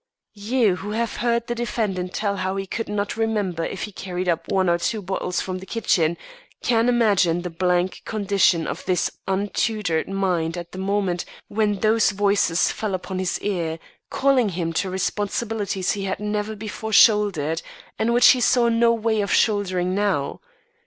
[0.33, 4.27] "You who have heard the defendant tell how he could not remember if he carried
[4.27, 6.17] up one or two bottles from the kitchen,
[6.63, 12.71] can imagine the blank condition of this untutored mind at the moment when those voices
[12.71, 13.77] fell upon his ear,
[14.09, 17.61] calling him to responsibilities he had never before shouldered,
[17.99, 20.41] and which he saw no way of shouldering now.